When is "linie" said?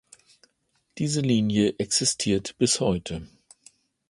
1.21-1.75